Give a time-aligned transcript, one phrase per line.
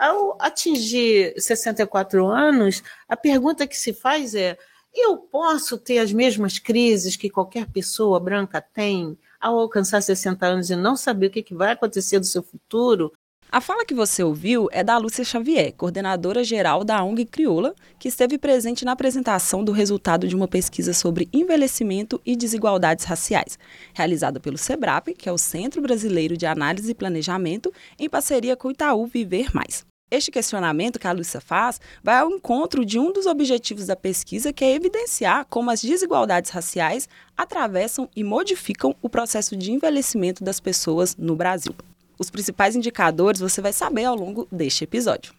[0.00, 4.56] Ao atingir 64 anos, a pergunta que se faz é:
[4.94, 10.70] eu posso ter as mesmas crises que qualquer pessoa branca tem ao alcançar 60 anos
[10.70, 13.12] e não saber o que vai acontecer do seu futuro?
[13.52, 18.08] A fala que você ouviu é da Lúcia Xavier, coordenadora geral da ONG Crioula, que
[18.08, 23.58] esteve presente na apresentação do resultado de uma pesquisa sobre envelhecimento e desigualdades raciais,
[23.92, 28.68] realizada pelo SEBRAP, que é o Centro Brasileiro de Análise e Planejamento, em parceria com
[28.68, 29.89] o Itaú Viver Mais.
[30.10, 34.52] Este questionamento que a Lúcia faz vai ao encontro de um dos objetivos da pesquisa,
[34.52, 40.58] que é evidenciar como as desigualdades raciais atravessam e modificam o processo de envelhecimento das
[40.58, 41.72] pessoas no Brasil.
[42.18, 45.32] Os principais indicadores você vai saber ao longo deste episódio.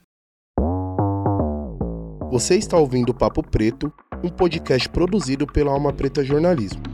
[2.31, 3.91] Você está ouvindo o Papo Preto,
[4.23, 6.90] um podcast produzido pela Alma Preta Jornalismo.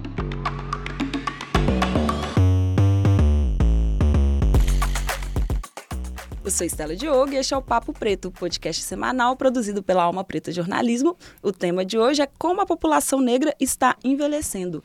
[6.48, 10.24] Eu sou Estela Diogo e este é o Papo Preto, podcast semanal produzido pela Alma
[10.24, 11.18] Preta Jornalismo.
[11.44, 14.82] O tema de hoje é como a população negra está envelhecendo.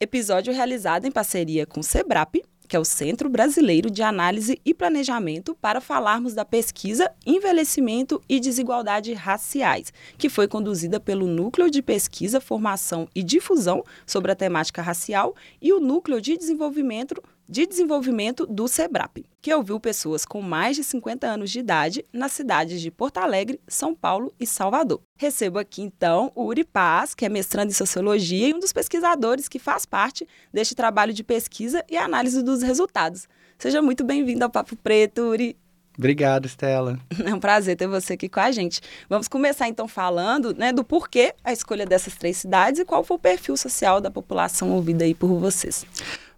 [0.00, 4.72] Episódio realizado em parceria com o SEBRAP, que é o Centro Brasileiro de Análise e
[4.72, 11.82] Planejamento, para falarmos da pesquisa Envelhecimento e Desigualdade Raciais, que foi conduzida pelo Núcleo de
[11.82, 18.46] Pesquisa, Formação e Difusão sobre a temática racial e o Núcleo de Desenvolvimento de Desenvolvimento
[18.46, 22.90] do SEBRAP, que ouviu pessoas com mais de 50 anos de idade nas cidades de
[22.90, 25.00] Porto Alegre, São Paulo e Salvador.
[25.16, 29.48] Recebo aqui então o Uri Paz, que é mestrando em Sociologia e um dos pesquisadores
[29.48, 33.28] que faz parte deste trabalho de pesquisa e análise dos resultados.
[33.58, 35.56] Seja muito bem-vindo ao Papo Preto, Uri.
[35.96, 36.98] Obrigado, Estela.
[37.24, 38.80] É um prazer ter você aqui com a gente.
[39.08, 43.16] Vamos começar então falando né, do porquê a escolha dessas três cidades e qual foi
[43.16, 45.84] o perfil social da população ouvida aí por vocês.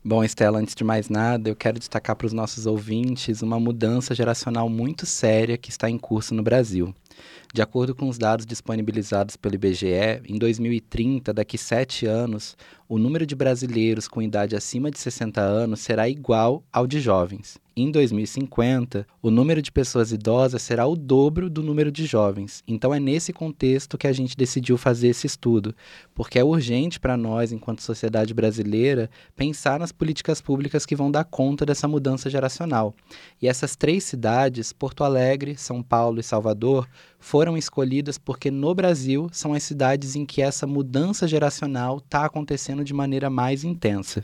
[0.06, 4.14] Bom, Estela, antes de mais nada, eu quero destacar para os nossos ouvintes uma mudança
[4.14, 6.94] geracional muito séria que está em curso no Brasil.
[7.54, 12.54] De acordo com os dados disponibilizados pelo IBGE, em 2030, daqui sete anos,
[12.86, 17.56] o número de brasileiros com idade acima de 60 anos será igual ao de jovens.
[17.76, 22.62] Em 2050, o número de pessoas idosas será o dobro do número de jovens.
[22.68, 25.74] Então é nesse contexto que a gente decidiu fazer esse estudo,
[26.14, 31.24] porque é urgente para nós, enquanto sociedade brasileira, pensar nas políticas públicas que vão dar
[31.24, 32.94] conta dessa mudança geracional.
[33.42, 39.28] E essas três cidades, Porto Alegre, São Paulo e Salvador, foram escolhidas porque no Brasil
[39.32, 44.22] são as cidades em que essa mudança geracional está acontecendo de maneira mais intensa.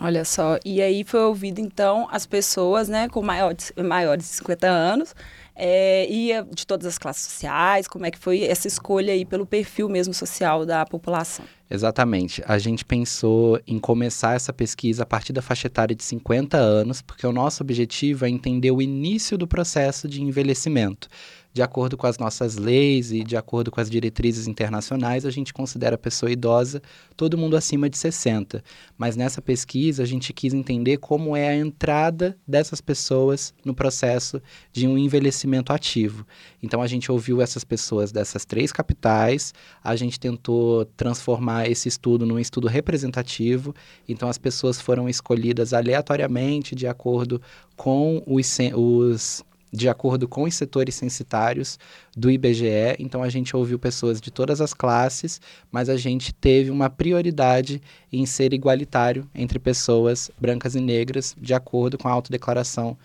[0.00, 3.72] Olha só, e aí foi ouvido então as pessoas, né, com maiores,
[4.18, 5.14] de 50 anos,
[5.56, 9.44] é, e de todas as classes sociais, como é que foi essa escolha aí pelo
[9.44, 11.44] perfil mesmo social da população?
[11.68, 12.42] Exatamente.
[12.46, 17.02] A gente pensou em começar essa pesquisa a partir da faixa etária de 50 anos,
[17.02, 21.08] porque o nosso objetivo é entender o início do processo de envelhecimento
[21.52, 25.52] de acordo com as nossas leis e de acordo com as diretrizes internacionais, a gente
[25.52, 26.80] considera a pessoa idosa
[27.16, 28.62] todo mundo acima de 60.
[28.96, 34.40] Mas nessa pesquisa, a gente quis entender como é a entrada dessas pessoas no processo
[34.72, 36.26] de um envelhecimento ativo.
[36.62, 42.26] Então, a gente ouviu essas pessoas dessas três capitais, a gente tentou transformar esse estudo
[42.26, 43.74] num estudo representativo.
[44.08, 47.40] Então, as pessoas foram escolhidas aleatoriamente de acordo
[47.76, 51.78] com os, os de acordo com os setores censitários
[52.16, 52.96] do IBGE.
[52.98, 55.40] Então a gente ouviu pessoas de todas as classes,
[55.70, 57.80] mas a gente teve uma prioridade
[58.12, 62.96] em ser igualitário entre pessoas brancas e negras, de acordo com a autodeclaração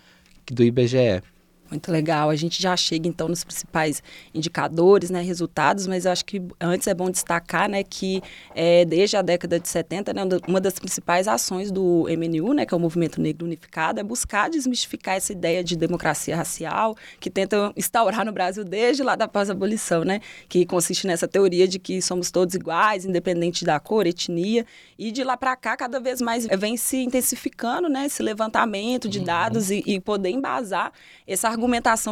[0.52, 1.22] do IBGE.
[1.74, 2.30] Muito legal.
[2.30, 6.88] A gente já chega então nos principais indicadores, né, resultados, mas eu acho que antes
[6.88, 8.22] é bom destacar, né, que
[8.54, 12.76] é, desde a década de 70, né, uma das principais ações do MNU, né, que
[12.76, 17.74] é o Movimento Negro Unificado, é buscar desmistificar essa ideia de democracia racial que tenta
[17.76, 22.30] instaurar no Brasil desde lá da pós-abolição, né, que consiste nessa teoria de que somos
[22.30, 24.64] todos iguais, independente da cor, etnia,
[24.98, 29.18] e de lá para cá cada vez mais vem se intensificando, né, esse levantamento de
[29.18, 29.26] uhum.
[29.26, 30.92] dados e, e poder embasar
[31.26, 31.63] essa argumentação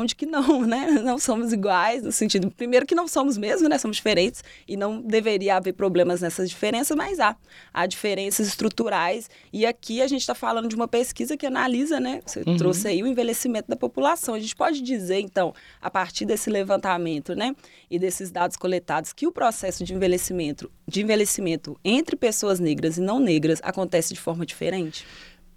[0.06, 0.88] de que não, né?
[1.03, 3.78] Não somos iguais, no sentido, primeiro que não somos mesmo, né?
[3.78, 7.35] Somos diferentes e não deveria haver problemas nessas diferenças, mas há.
[7.73, 12.22] Há diferenças estruturais e aqui a gente está falando de uma pesquisa que analisa, né?
[12.25, 12.58] Você uhum.
[12.58, 14.35] trouxe aí o envelhecimento da população.
[14.35, 17.55] A gente pode dizer, então, a partir desse levantamento, né?
[17.90, 23.02] E desses dados coletados, que o processo de envelhecimento, de envelhecimento entre pessoas negras e
[23.02, 25.05] não negras acontece de forma diferente?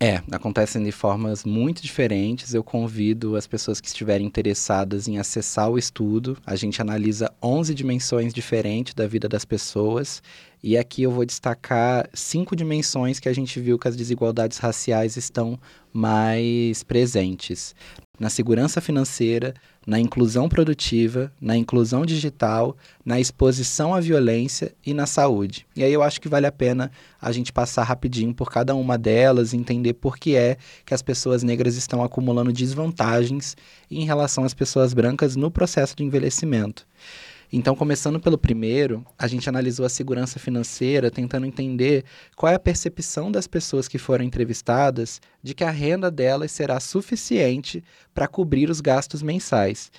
[0.00, 2.52] É, acontecem de formas muito diferentes.
[2.52, 6.36] Eu convido as pessoas que estiverem interessadas em acessar o estudo.
[6.44, 10.22] A gente analisa 11 dimensões diferentes da vida das pessoas.
[10.62, 15.16] E aqui eu vou destacar cinco dimensões que a gente viu que as desigualdades raciais
[15.16, 15.58] estão
[15.92, 17.74] mais presentes:
[18.18, 19.54] na segurança financeira,
[19.86, 25.66] na inclusão produtiva, na inclusão digital, na exposição à violência e na saúde.
[25.76, 26.90] E aí eu acho que vale a pena
[27.20, 31.42] a gente passar rapidinho por cada uma delas entender por que é que as pessoas
[31.42, 33.56] negras estão acumulando desvantagens
[33.90, 36.86] em relação às pessoas brancas no processo de envelhecimento.
[37.52, 42.04] Então, começando pelo primeiro, a gente analisou a segurança financeira, tentando entender
[42.36, 46.80] qual é a percepção das pessoas que foram entrevistadas de que a renda delas será
[46.80, 47.82] suficiente
[48.12, 49.90] para cobrir os gastos mensais.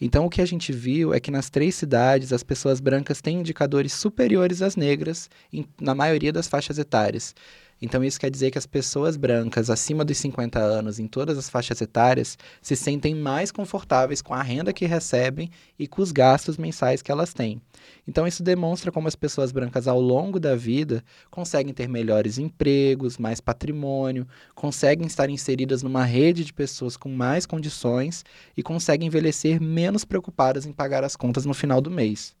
[0.00, 3.38] Então, o que a gente viu é que nas três cidades, as pessoas brancas têm
[3.38, 7.36] indicadores superiores às negras em, na maioria das faixas etárias.
[7.84, 11.50] Então, isso quer dizer que as pessoas brancas acima dos 50 anos, em todas as
[11.50, 16.56] faixas etárias, se sentem mais confortáveis com a renda que recebem e com os gastos
[16.56, 17.60] mensais que elas têm.
[18.06, 23.18] Então, isso demonstra como as pessoas brancas, ao longo da vida, conseguem ter melhores empregos,
[23.18, 28.24] mais patrimônio, conseguem estar inseridas numa rede de pessoas com mais condições
[28.56, 32.36] e conseguem envelhecer menos preocupadas em pagar as contas no final do mês.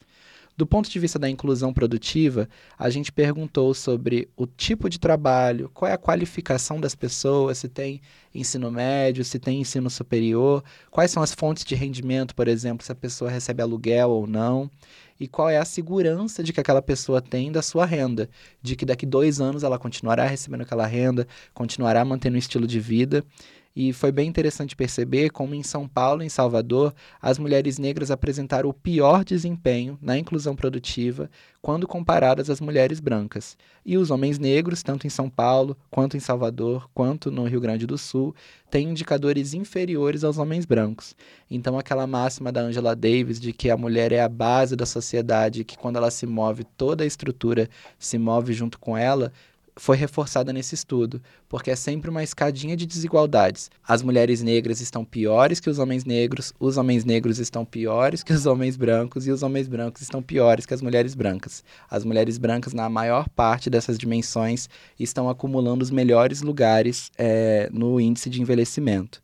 [0.54, 5.70] Do ponto de vista da inclusão produtiva, a gente perguntou sobre o tipo de trabalho,
[5.72, 8.02] qual é a qualificação das pessoas, se tem
[8.34, 12.92] ensino médio, se tem ensino superior, quais são as fontes de rendimento, por exemplo, se
[12.92, 14.70] a pessoa recebe aluguel ou não,
[15.18, 18.28] e qual é a segurança de que aquela pessoa tem da sua renda,
[18.60, 22.78] de que daqui dois anos ela continuará recebendo aquela renda, continuará mantendo um estilo de
[22.78, 23.24] vida.
[23.74, 28.10] E foi bem interessante perceber como em São Paulo e em Salvador as mulheres negras
[28.10, 31.30] apresentaram o pior desempenho na inclusão produtiva
[31.62, 33.56] quando comparadas às mulheres brancas.
[33.86, 37.86] E os homens negros, tanto em São Paulo, quanto em Salvador, quanto no Rio Grande
[37.86, 38.34] do Sul,
[38.70, 41.14] têm indicadores inferiores aos homens brancos.
[41.50, 45.64] Então aquela máxima da Angela Davis de que a mulher é a base da sociedade,
[45.64, 49.32] que quando ela se move, toda a estrutura se move junto com ela,
[49.76, 53.70] foi reforçada nesse estudo, porque é sempre uma escadinha de desigualdades.
[53.86, 58.32] As mulheres negras estão piores que os homens negros, os homens negros estão piores que
[58.32, 61.64] os homens brancos e os homens brancos estão piores que as mulheres brancas.
[61.90, 68.00] As mulheres brancas, na maior parte dessas dimensões, estão acumulando os melhores lugares é, no
[68.00, 69.22] índice de envelhecimento.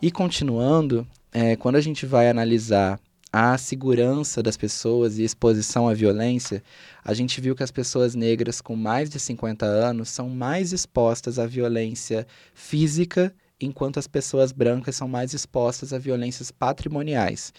[0.00, 2.98] E continuando, é, quando a gente vai analisar
[3.38, 6.62] a segurança das pessoas e exposição à violência,
[7.04, 11.38] a gente viu que as pessoas negras com mais de 50 anos são mais expostas
[11.38, 17.52] à violência física, enquanto as pessoas brancas são mais expostas a violências patrimoniais.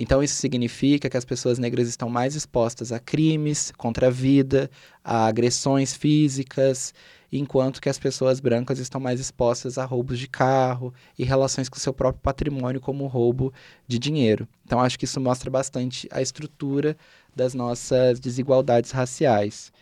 [0.00, 4.70] Então, isso significa que as pessoas negras estão mais expostas a crimes contra a vida,
[5.02, 6.94] a agressões físicas,
[7.32, 11.80] enquanto que as pessoas brancas estão mais expostas a roubos de carro e relações com
[11.80, 13.52] seu próprio patrimônio, como roubo
[13.88, 14.46] de dinheiro.
[14.64, 16.96] Então, acho que isso mostra bastante a estrutura
[17.34, 19.72] das nossas desigualdades raciais.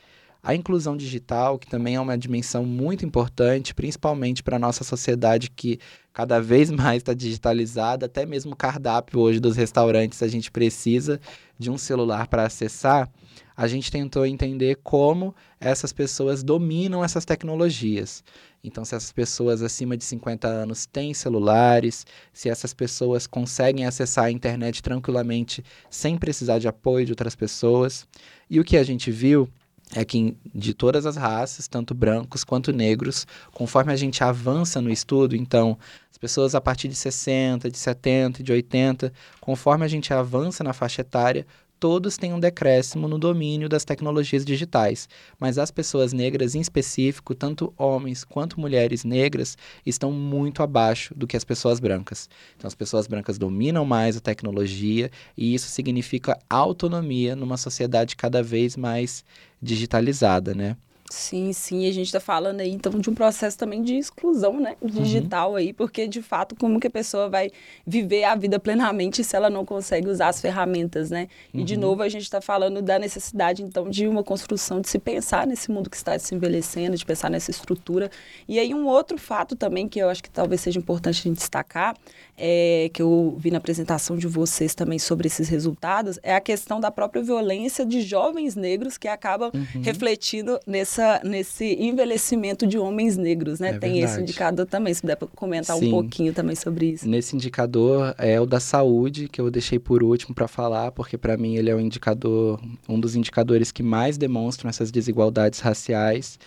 [0.46, 5.50] A inclusão digital, que também é uma dimensão muito importante, principalmente para a nossa sociedade
[5.50, 5.80] que
[6.12, 11.20] cada vez mais está digitalizada, até mesmo o cardápio hoje dos restaurantes a gente precisa
[11.58, 13.10] de um celular para acessar.
[13.56, 18.22] A gente tentou entender como essas pessoas dominam essas tecnologias.
[18.62, 24.26] Então, se essas pessoas acima de 50 anos têm celulares, se essas pessoas conseguem acessar
[24.26, 28.06] a internet tranquilamente sem precisar de apoio de outras pessoas.
[28.48, 29.50] E o que a gente viu
[29.94, 34.90] é que de todas as raças, tanto brancos quanto negros, conforme a gente avança no
[34.90, 35.78] estudo, então,
[36.10, 40.72] as pessoas a partir de 60, de 70, de 80, conforme a gente avança na
[40.72, 41.46] faixa etária,
[41.86, 47.32] todos têm um decréscimo no domínio das tecnologias digitais, mas as pessoas negras em específico,
[47.32, 52.28] tanto homens quanto mulheres negras, estão muito abaixo do que as pessoas brancas.
[52.56, 58.42] Então, as pessoas brancas dominam mais a tecnologia e isso significa autonomia numa sociedade cada
[58.42, 59.24] vez mais
[59.62, 60.76] digitalizada, né?
[61.10, 64.74] Sim, sim, a gente está falando aí então de um processo também de exclusão, né,
[64.82, 65.56] digital uhum.
[65.56, 67.50] aí, porque de fato como que a pessoa vai
[67.86, 71.28] viver a vida plenamente se ela não consegue usar as ferramentas, né?
[71.54, 71.80] E de uhum.
[71.80, 75.70] novo a gente está falando da necessidade então de uma construção de se pensar nesse
[75.70, 78.10] mundo que está se envelhecendo, de pensar nessa estrutura.
[78.48, 81.36] E aí um outro fato também que eu acho que talvez seja importante a gente
[81.36, 81.96] destacar,
[82.36, 86.80] é, que eu vi na apresentação de vocês também sobre esses resultados, é a questão
[86.80, 89.82] da própria violência de jovens negros que acaba uhum.
[89.82, 93.68] refletindo nesse nessa, nesse envelhecimento de homens negros, né?
[93.68, 94.12] É Tem verdade.
[94.12, 95.88] esse indicador também, se puder comentar Sim.
[95.88, 97.08] um pouquinho também sobre isso.
[97.08, 101.36] Nesse indicador é o da saúde, que eu deixei por último para falar, porque para
[101.36, 106.38] mim ele é um indicador, um dos indicadores que mais demonstram essas desigualdades raciais.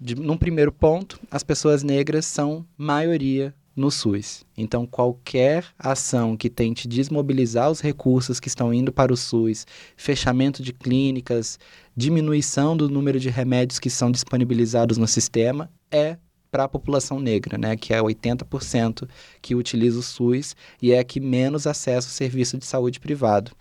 [0.00, 4.44] De, num primeiro ponto, as pessoas negras são maioria no SUS.
[4.56, 10.62] Então, qualquer ação que tente desmobilizar os recursos que estão indo para o SUS, fechamento
[10.62, 11.58] de clínicas,
[11.96, 16.16] diminuição do número de remédios que são disponibilizados no sistema, é
[16.50, 19.08] para a população negra, né, que é 80%
[19.40, 23.52] que utiliza o SUS e é a que menos acessa o serviço de saúde privado.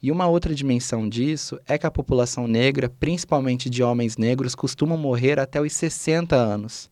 [0.00, 4.96] E uma outra dimensão disso é que a população negra, principalmente de homens negros, costuma
[4.96, 6.88] morrer até os 60 anos.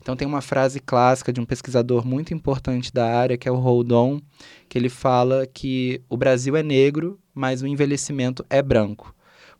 [0.00, 3.56] Então tem uma frase clássica de um pesquisador muito importante da área, que é o
[3.56, 4.20] Holdon,
[4.68, 9.15] que ele fala que o Brasil é negro, mas o envelhecimento é branco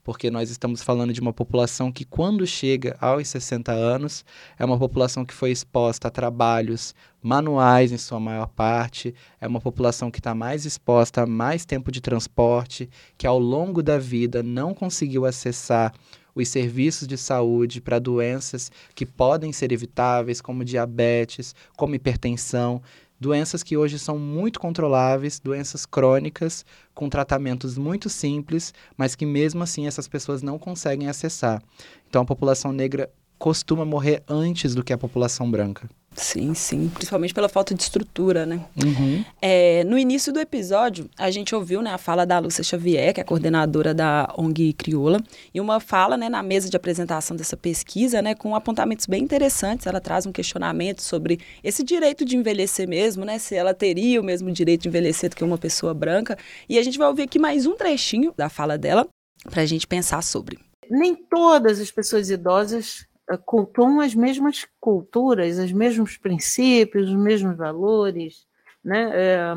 [0.06, 4.24] porque nós estamos falando de uma população que, quando chega aos 60 anos,
[4.56, 9.60] é uma população que foi exposta a trabalhos manuais, em sua maior parte, é uma
[9.60, 14.44] população que está mais exposta a mais tempo de transporte, que ao longo da vida
[14.44, 15.92] não conseguiu acessar
[16.36, 22.80] os serviços de saúde para doenças que podem ser evitáveis, como diabetes, como hipertensão
[23.18, 29.62] doenças que hoje são muito controláveis, doenças crônicas, com tratamentos muito simples, mas que mesmo
[29.62, 31.62] assim essas pessoas não conseguem acessar.
[32.08, 35.88] Então a população negra costuma morrer antes do que a população branca.
[36.16, 36.88] Sim, sim.
[36.88, 38.64] Principalmente pela falta de estrutura, né?
[38.82, 39.22] Uhum.
[39.40, 43.20] É, no início do episódio, a gente ouviu né, a fala da Lúcia Xavier, que
[43.20, 45.20] é a coordenadora da ONG Crioula,
[45.52, 49.86] e uma fala né, na mesa de apresentação dessa pesquisa, né, com apontamentos bem interessantes.
[49.86, 53.38] Ela traz um questionamento sobre esse direito de envelhecer mesmo, né?
[53.38, 56.38] Se ela teria o mesmo direito de envelhecer do que uma pessoa branca.
[56.66, 59.06] E a gente vai ouvir aqui mais um trechinho da fala dela
[59.50, 60.58] para a gente pensar sobre.
[60.90, 63.06] Nem todas as pessoas idosas
[63.44, 68.46] cultuam as mesmas culturas, os mesmos princípios, os mesmos valores.
[68.84, 69.10] Né?
[69.12, 69.54] É,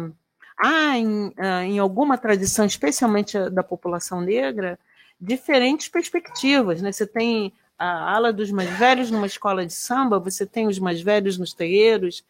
[0.57, 4.79] há em, é, em alguma tradição, especialmente da população negra,
[5.19, 6.81] diferentes perspectivas.
[6.81, 6.91] Né?
[6.91, 11.01] Você tem a ala dos mais velhos numa escola de samba, você tem os mais
[11.01, 12.23] velhos nos terreiros,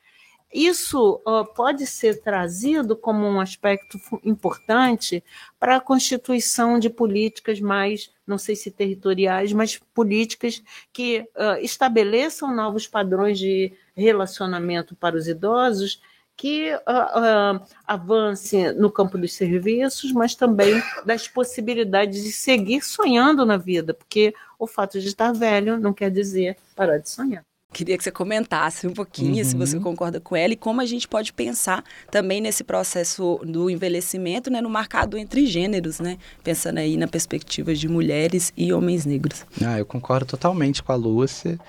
[0.53, 5.23] isso uh, pode ser trazido como um aspecto importante
[5.59, 12.53] para a constituição de políticas mais, não sei se territoriais, mas políticas que uh, estabeleçam
[12.53, 16.01] novos padrões de relacionamento para os idosos
[16.35, 23.57] que uh, avance no campo dos serviços, mas também das possibilidades de seguir sonhando na
[23.57, 27.48] vida, porque o fato de estar velho não quer dizer parar de sonhar.
[27.71, 29.43] Queria que você comentasse um pouquinho, uhum.
[29.43, 29.83] se você uhum.
[29.83, 34.59] concorda com ela, e como a gente pode pensar também nesse processo do envelhecimento, né,
[34.59, 36.17] no marcado entre gêneros, né?
[36.43, 39.45] Pensando aí na perspectiva de mulheres e homens negros.
[39.63, 41.59] Ah, eu concordo totalmente com a Lúcia.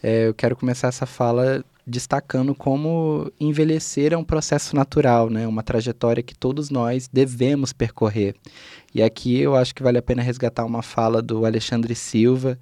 [0.00, 5.46] É, eu quero começar essa fala destacando como envelhecer é um processo natural, né?
[5.46, 8.34] Uma trajetória que todos nós devemos percorrer.
[8.94, 12.58] E aqui eu acho que vale a pena resgatar uma fala do Alexandre Silva,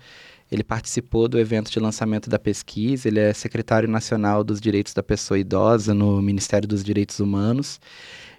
[0.50, 5.02] ele participou do evento de lançamento da pesquisa, ele é secretário nacional dos direitos da
[5.02, 7.80] pessoa idosa no Ministério dos Direitos Humanos.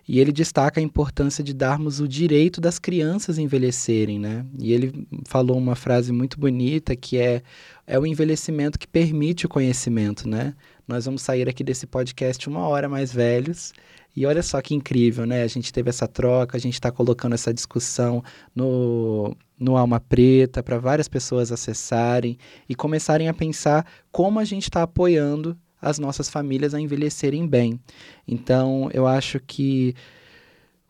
[0.07, 4.45] E ele destaca a importância de darmos o direito das crianças envelhecerem, né?
[4.57, 7.41] E ele falou uma frase muito bonita que é
[7.85, 10.53] é o envelhecimento que permite o conhecimento, né?
[10.87, 13.73] Nós vamos sair aqui desse podcast uma hora mais velhos
[14.17, 15.43] e olha só que incrível, né?
[15.43, 18.23] A gente teve essa troca, a gente está colocando essa discussão
[18.55, 22.35] no, no Alma Preta para várias pessoas acessarem
[22.67, 27.79] e começarem a pensar como a gente está apoiando as nossas famílias a envelhecerem bem.
[28.27, 29.93] Então, eu acho que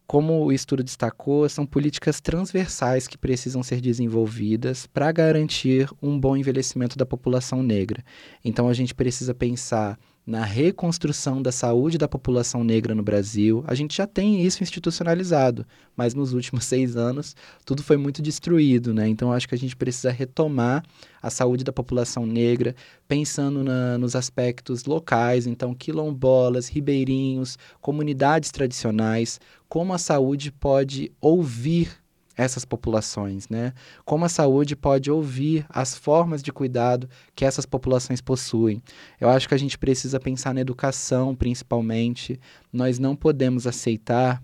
[0.08, 6.38] como o estudo destacou, são políticas transversais que precisam ser desenvolvidas para garantir um bom
[6.38, 8.02] envelhecimento da população negra.
[8.42, 13.64] Então, a gente precisa pensar na reconstrução da saúde da população negra no Brasil.
[13.66, 15.66] A gente já tem isso institucionalizado,
[15.96, 17.34] mas nos últimos seis anos
[17.66, 19.08] tudo foi muito destruído, né?
[19.08, 20.84] Então acho que a gente precisa retomar
[21.22, 22.76] a saúde da população negra,
[23.08, 31.90] pensando na, nos aspectos locais, então quilombolas, ribeirinhos, comunidades tradicionais, como a saúde pode ouvir
[32.38, 33.74] essas populações, né?
[34.06, 38.82] Como a saúde pode ouvir as formas de cuidado que essas populações possuem.
[39.20, 42.40] Eu acho que a gente precisa pensar na educação, principalmente.
[42.72, 44.42] Nós não podemos aceitar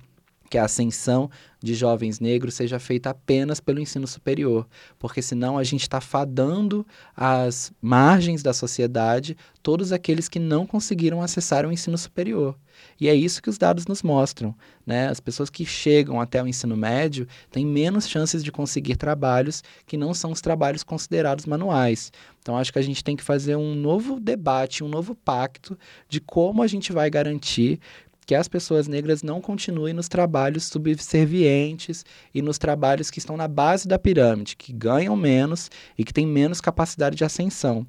[0.54, 1.32] que a ascensão
[1.64, 4.68] de jovens negros seja feita apenas pelo ensino superior,
[5.00, 6.86] porque senão a gente está fadando
[7.18, 12.56] às margens da sociedade todos aqueles que não conseguiram acessar o ensino superior.
[13.02, 14.54] E é isso que os dados nos mostram.
[14.86, 15.08] Né?
[15.08, 19.98] As pessoas que chegam até o ensino médio têm menos chances de conseguir trabalhos que
[19.98, 22.12] não são os trabalhos considerados manuais.
[22.42, 25.76] Então, acho que a gente tem que fazer um novo debate, um novo pacto
[26.08, 27.80] de como a gente vai garantir
[28.24, 33.48] que as pessoas negras não continuem nos trabalhos subservientes e nos trabalhos que estão na
[33.48, 37.86] base da pirâmide, que ganham menos e que têm menos capacidade de ascensão.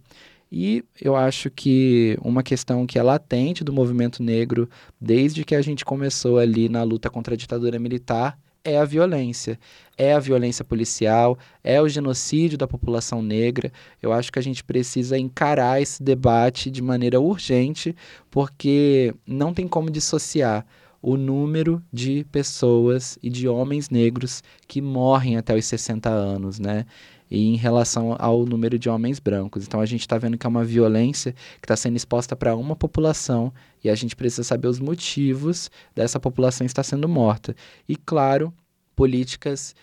[0.51, 4.69] E eu acho que uma questão que é latente do movimento negro
[5.01, 9.59] desde que a gente começou ali na luta contra a ditadura militar é a violência.
[9.97, 13.71] É a violência policial, é o genocídio da população negra.
[14.03, 17.95] Eu acho que a gente precisa encarar esse debate de maneira urgente,
[18.31, 20.67] porque não tem como dissociar
[21.01, 26.87] o número de pessoas e de homens negros que morrem até os 60 anos, né?
[27.31, 29.65] E em relação ao número de homens brancos.
[29.65, 32.75] Então a gente está vendo que é uma violência que está sendo exposta para uma
[32.75, 33.53] população
[33.85, 37.55] e a gente precisa saber os motivos dessa população estar sendo morta.
[37.87, 38.53] E claro,
[38.97, 39.75] políticas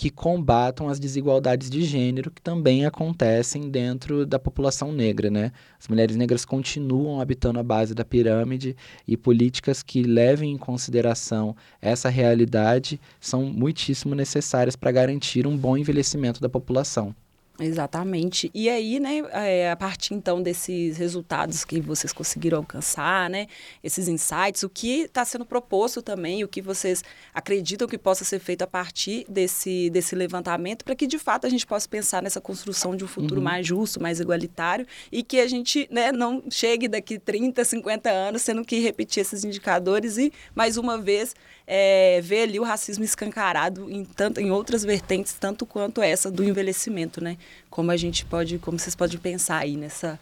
[0.00, 5.52] que combatam as desigualdades de gênero que também acontecem dentro da população negra, né?
[5.78, 8.74] As mulheres negras continuam habitando a base da pirâmide
[9.06, 15.76] e políticas que levem em consideração essa realidade são muitíssimo necessárias para garantir um bom
[15.76, 17.14] envelhecimento da população.
[17.60, 18.50] Exatamente.
[18.54, 23.46] E aí, né, é, a partir então desses resultados que vocês conseguiram alcançar, né,
[23.84, 28.38] esses insights, o que está sendo proposto também, o que vocês acreditam que possa ser
[28.38, 32.40] feito a partir desse, desse levantamento, para que de fato a gente possa pensar nessa
[32.40, 33.44] construção de um futuro uhum.
[33.44, 38.44] mais justo, mais igualitário e que a gente né, não chegue daqui 30, 50 anos
[38.44, 41.34] tendo que repetir esses indicadores e, mais uma vez,
[41.72, 46.42] é, ver ali o racismo escancarado em, tanto, em outras vertentes, tanto quanto essa do
[46.42, 47.36] envelhecimento, né?
[47.70, 50.18] Como a gente pode, como vocês podem pensar aí nessa,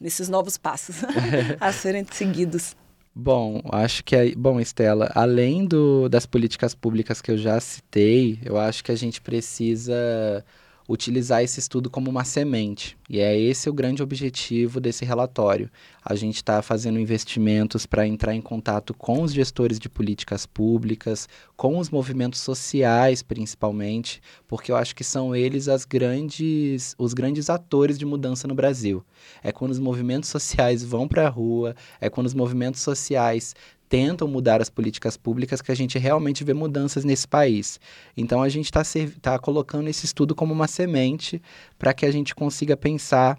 [0.00, 0.96] nesses novos passos
[1.60, 2.74] a serem seguidos.
[3.14, 8.56] Bom, acho que, bom, Estela, além do, das políticas públicas que eu já citei, eu
[8.56, 10.42] acho que a gente precisa
[10.88, 12.96] utilizar esse estudo como uma semente.
[13.08, 15.70] E é esse o grande objetivo desse relatório.
[16.04, 21.28] A gente está fazendo investimentos para entrar em contato com os gestores de políticas públicas,
[21.56, 27.50] com os movimentos sociais, principalmente, porque eu acho que são eles as grandes, os grandes
[27.50, 29.04] atores de mudança no Brasil.
[29.42, 33.54] É quando os movimentos sociais vão para a rua, é quando os movimentos sociais
[33.88, 37.80] tentam mudar as políticas públicas que a gente realmente vê mudanças nesse país.
[38.16, 38.82] Então a gente está
[39.20, 41.40] tá colocando esse estudo como uma semente
[41.78, 43.38] para que a gente consiga pensar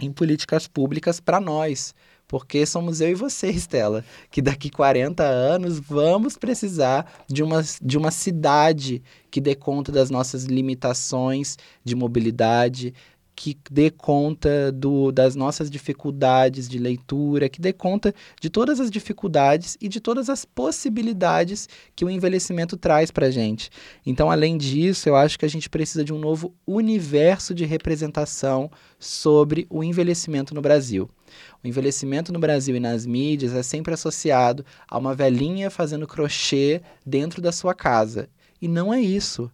[0.00, 1.94] em políticas públicas para nós,
[2.26, 7.98] porque somos eu e você, Estela, que daqui 40 anos vamos precisar de uma, de
[7.98, 12.94] uma cidade que dê conta das nossas limitações de mobilidade,
[13.38, 18.90] que dê conta do, das nossas dificuldades de leitura, que dê conta de todas as
[18.90, 23.70] dificuldades e de todas as possibilidades que o envelhecimento traz para a gente.
[24.04, 28.68] Então, além disso, eu acho que a gente precisa de um novo universo de representação
[28.98, 31.08] sobre o envelhecimento no Brasil.
[31.62, 36.82] O envelhecimento no Brasil e nas mídias é sempre associado a uma velhinha fazendo crochê
[37.06, 38.28] dentro da sua casa.
[38.60, 39.48] E não é isso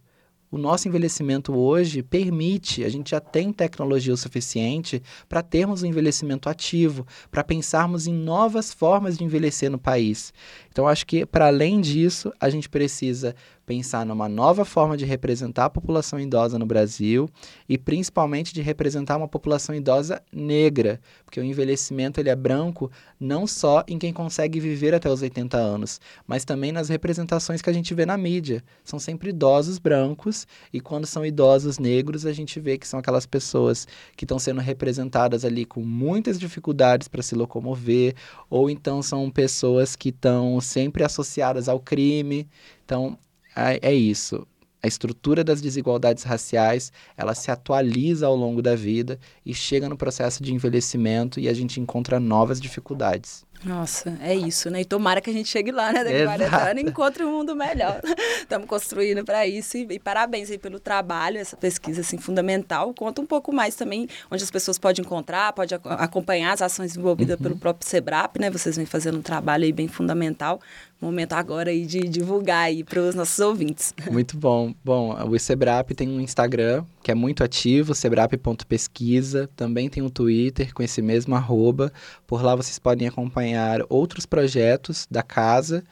[0.55, 5.85] o nosso envelhecimento hoje permite, a gente já tem tecnologia o suficiente para termos um
[5.85, 10.33] envelhecimento ativo, para pensarmos em novas formas de envelhecer no país.
[10.75, 13.33] Então, acho que, para além disso, a gente precisa
[13.65, 17.29] pensar numa nova forma de representar a população idosa no Brasil
[17.67, 23.47] e principalmente de representar uma população idosa negra, porque o envelhecimento ele é branco não
[23.47, 27.73] só em quem consegue viver até os 80 anos, mas também nas representações que a
[27.73, 28.63] gente vê na mídia.
[28.83, 33.25] São sempre idosos brancos e quando são idosos negros, a gente vê que são aquelas
[33.25, 38.13] pessoas que estão sendo representadas ali com muitas dificuldades para se locomover,
[38.49, 42.47] ou então são pessoas que estão sempre associadas ao crime.
[42.83, 43.17] Então,
[43.55, 44.45] é isso.
[44.85, 49.97] A estrutura das desigualdades raciais, ela se atualiza ao longo da vida e chega no
[49.97, 53.43] processo de envelhecimento e a gente encontra novas dificuldades.
[53.63, 54.81] Nossa, é isso, né?
[54.81, 56.03] E tomara que a gente chegue lá, né?
[56.03, 57.99] Daqui a 40 anos e encontre um mundo melhor.
[58.37, 62.93] Estamos construindo para isso e, e, parabéns aí pelo trabalho, essa pesquisa assim fundamental.
[62.93, 67.37] Conta um pouco mais também onde as pessoas podem encontrar, pode acompanhar as ações desenvolvidas
[67.37, 67.43] uhum.
[67.43, 68.51] pelo próprio Sebrap, né?
[68.51, 70.59] Vocês vêm fazendo um trabalho aí bem fundamental.
[70.99, 73.93] Momento agora aí de divulgar aí para os nossos ouvintes.
[74.09, 74.73] Muito bom.
[74.83, 79.49] Bom, o Sebrap tem um Instagram que é muito ativo, sebrap.pesquisa.
[79.55, 81.91] Também tem um Twitter com esse mesmo arroba.
[82.25, 85.83] Por lá vocês podem acompanhar outros projetos da casa.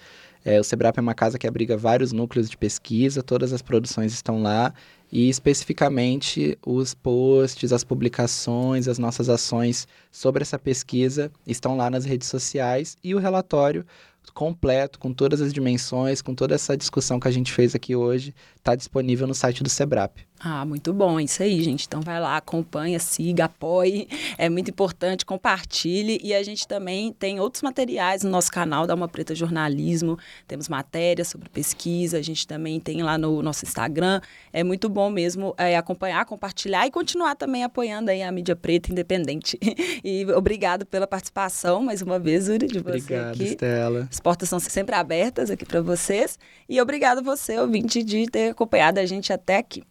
[0.45, 4.13] É, o Sebrap é uma casa que abriga vários núcleos de pesquisa, todas as produções
[4.13, 4.73] estão lá
[5.09, 12.03] e especificamente os posts, as publicações, as nossas ações sobre essa pesquisa estão lá nas
[12.03, 13.85] redes sociais e o relatório
[14.31, 18.33] completo, com todas as dimensões, com toda essa discussão que a gente fez aqui hoje,
[18.55, 20.19] está disponível no site do Sebrap.
[20.45, 21.85] Ah, muito bom, isso aí, gente.
[21.87, 24.09] Então vai lá, acompanha, siga, apoie.
[24.37, 26.19] É muito importante, compartilhe.
[26.21, 30.17] E a gente também tem outros materiais no nosso canal da Uma Preta Jornalismo.
[30.45, 34.19] Temos matérias sobre pesquisa, a gente também tem lá no nosso Instagram.
[34.51, 38.91] É muito bom mesmo é, acompanhar, compartilhar e continuar também apoiando aí a mídia preta
[38.91, 39.57] independente.
[40.03, 43.43] e obrigado pela participação mais uma vez, Uri, de você Obrigado, aqui.
[43.45, 44.09] Estela.
[44.11, 46.37] As portas são sempre abertas aqui para vocês.
[46.67, 49.83] E obrigado você, ouvinte, de ter acompanhado a gente até aqui.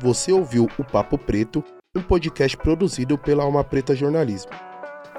[0.00, 1.64] Você ouviu o Papo Preto,
[1.96, 4.52] um podcast produzido pela Alma Preta Jornalismo.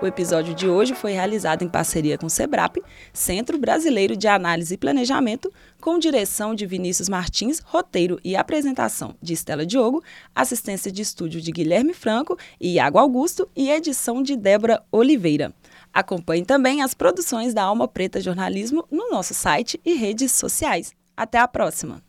[0.01, 2.77] O episódio de hoje foi realizado em parceria com o SEBRAP,
[3.11, 9.33] Centro Brasileiro de Análise e Planejamento, com direção de Vinícius Martins, roteiro e apresentação de
[9.33, 10.01] Estela Diogo,
[10.33, 15.53] assistência de estúdio de Guilherme Franco e Iago Augusto e edição de Débora Oliveira.
[15.93, 20.93] Acompanhe também as produções da Alma Preta Jornalismo no nosso site e redes sociais.
[21.17, 22.08] Até a próxima!